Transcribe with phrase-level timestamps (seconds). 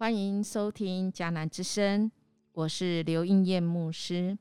[0.00, 2.10] 欢迎收听迦南之声，
[2.52, 4.38] 我是刘应艳牧师。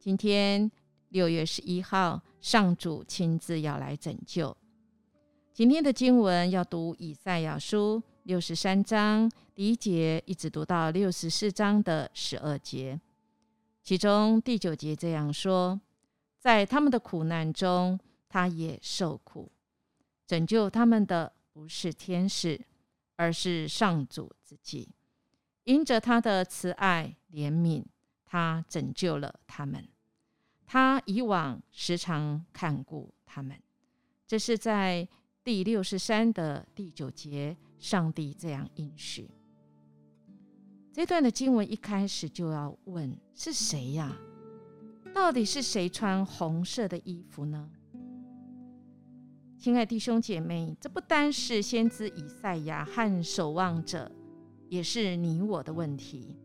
[0.00, 0.68] 今天
[1.10, 4.56] 六月十一号，上主亲自要来拯救。
[5.54, 13.00] 今天的经文要读以赛亚书六十三章第一节，一直读到六十四章的十二节。
[13.84, 15.80] 其中第九节这样说：
[16.36, 17.96] 在他们的苦难中，
[18.28, 19.52] 他也受苦；
[20.26, 22.60] 拯救他们的不是天使，
[23.14, 24.88] 而是上主自己。
[25.66, 27.84] 因着他的慈爱怜悯，
[28.24, 29.84] 他拯救了他们。
[30.64, 33.56] 他以往时常看顾他们。
[34.28, 35.06] 这是在
[35.42, 39.28] 第六十三的第九节，上帝这样应许。
[40.92, 44.16] 这段的经文一开始就要问：是谁呀？
[45.12, 47.68] 到底是谁穿红色的衣服呢？
[49.58, 54.12] 亲爱弟兄姐妹，这不单是先知以赛亚和守望者。
[54.68, 56.36] 也是你我的问题。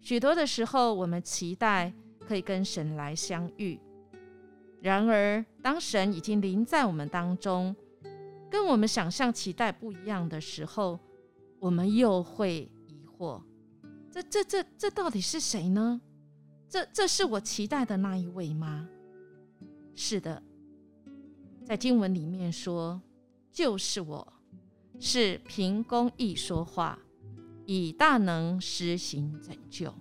[0.00, 1.92] 许多的时候，我们期待
[2.26, 3.78] 可以跟神来相遇，
[4.80, 7.76] 然而当神已经临在我们当中，
[8.50, 10.98] 跟我们想象期待不一样的时候，
[11.58, 13.42] 我们又会疑惑：
[14.10, 16.00] 这、这、这、这到底是谁呢？
[16.68, 18.88] 这、这是我期待的那一位吗？
[19.94, 20.42] 是的，
[21.64, 23.00] 在经文里面说，
[23.52, 24.32] 就是我，
[24.98, 26.98] 是凭公义说话。
[27.72, 29.94] 以大能施行拯救，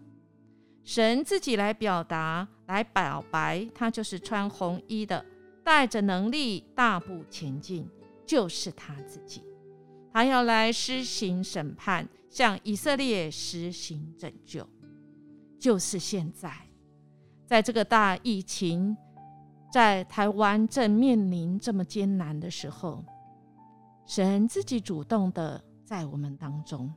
[0.83, 5.23] 神自己来表达、来表白，他就是穿红衣的，
[5.63, 7.87] 带着能力大步前进，
[8.25, 9.43] 就是他自己。
[10.11, 14.67] 他要来施行审判，向以色列施行拯救，
[15.59, 16.51] 就是现在，
[17.45, 18.97] 在这个大疫情
[19.71, 23.05] 在台湾正面临这么艰难的时候，
[24.07, 26.91] 神自己主动的在我们当中。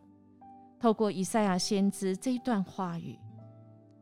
[0.82, 3.16] 透过以赛亚先知这一段话语，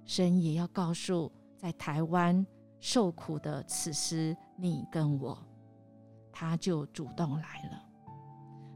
[0.06, 2.46] 神也要告诉在台湾
[2.78, 5.36] 受苦的此时你跟我，
[6.32, 7.84] 他就主动来了。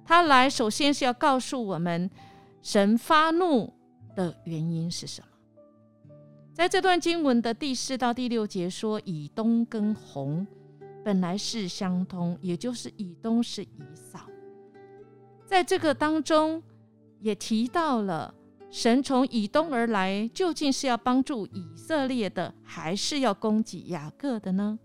[0.04, 2.10] 他来首先是要告诉我们，
[2.60, 3.72] 神发怒
[4.14, 5.28] 的原因是什么？
[6.52, 10.46] 在这段经文的第四到第六节说，以东跟红
[11.02, 14.20] 本来是相通，也就是以东是以扫，
[15.46, 16.62] 在这个当中。
[17.24, 18.34] 也提到了
[18.70, 24.78] 神从以东而来，究竟是要帮助以色列的，还是要攻击雅各的呢？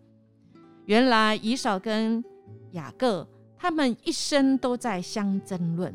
[0.85, 2.23] 原来以扫跟
[2.71, 3.27] 雅各
[3.57, 5.93] 他们一生都在相争论，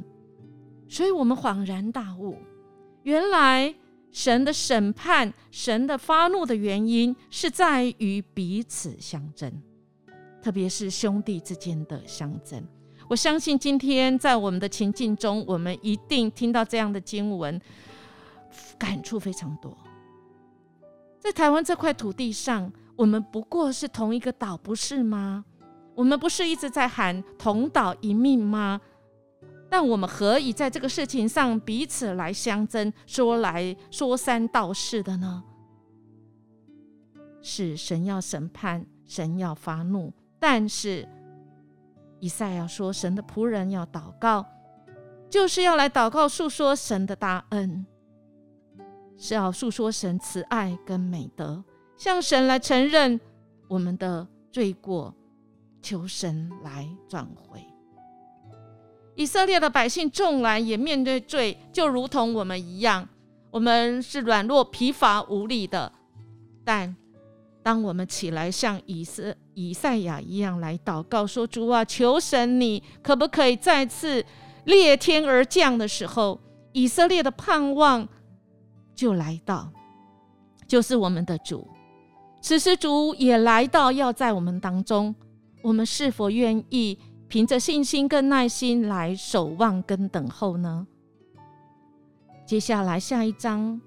[0.87, 2.37] 所以我们恍然大悟，
[3.05, 3.75] 原来
[4.13, 9.51] 神的审判、神的发怒的原因是在于彼此相争，
[10.43, 12.63] 特别是兄弟之间的相争。
[13.07, 17.61] 我相信今天在我们的情境中，我们一定听到这样的经文，
[18.79, 19.77] 感触非常多。
[21.19, 25.45] 在台湾这块土地上，我们不过是同一个岛，不是吗？
[25.95, 28.81] 我们不是一直在喊同岛一命吗？
[29.69, 35.43] 但我们何以在这个事情上彼此来相争，说来说三道四的呢？
[37.43, 41.07] 是神要审判，神要发怒，但是。
[42.25, 44.47] 以赛亚说：“神的仆人要祷告，
[45.29, 47.85] 就是要来祷告，诉说神的大恩，
[49.19, 51.63] 是要诉说神慈爱跟美德，
[51.99, 53.21] 向神来承认
[53.69, 55.15] 我们的罪过，
[55.83, 57.63] 求神来转回。
[59.15, 63.07] 以色列的百姓纵然也面对罪，就如同我们一样，
[63.51, 65.93] 我们是软弱、疲乏、无力的，
[66.65, 66.97] 但。”
[67.65, 74.23] 当我们起来像以色以赛亚一样来祷告，说：“主啊，求神，你可不可以再次
[74.65, 76.39] 裂天而降的时候，
[76.73, 78.07] 以色列的盼望
[78.95, 79.73] 就来到，
[80.69, 81.67] 就是我们的主。
[82.43, 85.15] 此时主也来到，要在我们当中，
[85.63, 90.87] 我们是否愿意凭着信心跟耐心来守望跟等候呢？
[92.45, 93.81] 接下来下一章。”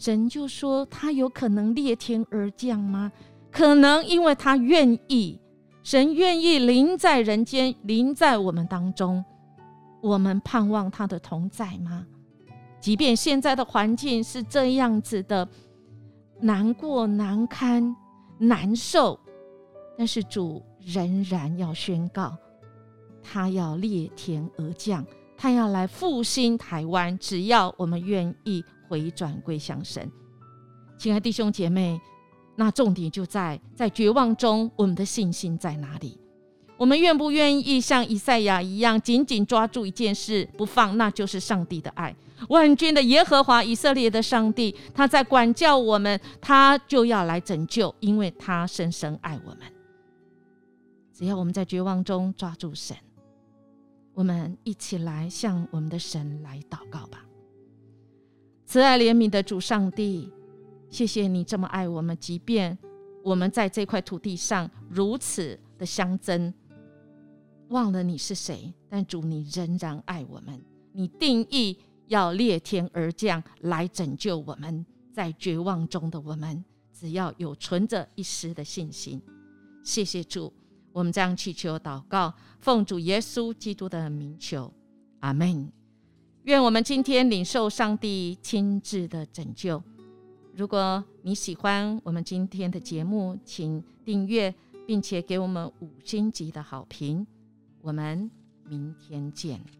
[0.00, 3.12] 神就说：“他有可能裂天而降吗？
[3.52, 5.38] 可能，因为他愿意。
[5.82, 9.22] 神愿意临在人间，临在我们当中。
[10.00, 12.06] 我们盼望他的同在吗？
[12.80, 15.46] 即便现在的环境是这样子的
[16.40, 17.94] 难过、难堪、
[18.38, 19.20] 难受，
[19.98, 22.34] 但是主仍然要宣告，
[23.22, 25.04] 他要裂天而降，
[25.36, 27.18] 他要来复兴台湾。
[27.18, 30.10] 只要我们愿意。”回转归向神，
[30.98, 32.00] 亲爱弟兄姐妹，
[32.56, 36.18] 那重点就在在绝望中，我们的信心在哪里？
[36.76, 40.96] 我们愿不愿意像以赛亚一样，紧紧抓住一件事不放？
[40.96, 42.12] 那就是上帝的爱。
[42.48, 49.60] 万军的耶和华，以色列的上帝，他在管教我们，他就要来拯救，因为他深深爱我们。
[51.12, 52.96] 只要我们在绝望中抓住神，
[54.14, 57.22] 我们一起来向我们的神来祷告吧。
[58.70, 60.30] 慈爱怜悯的主上帝，
[60.90, 62.78] 谢谢你这么爱我们，即便
[63.24, 66.54] 我们在这块土地上如此的相争。
[67.70, 70.64] 忘了你是谁，但主你仍然爱我们。
[70.92, 71.76] 你定义
[72.06, 79.20] 要裂天而降来拯救我们，在绝望中的我们，只要有存着一丝的信心。
[79.82, 80.52] 谢谢主，
[80.92, 84.72] 我们将祈求祷告，奉主耶稣基督的名求，
[85.18, 85.72] 阿门。
[86.50, 89.80] 愿我们今天领受上帝亲自的拯救。
[90.56, 94.52] 如果你喜欢我们今天的节目，请订阅，
[94.84, 97.24] 并且给我们五星级的好评。
[97.80, 98.28] 我们
[98.64, 99.79] 明天见。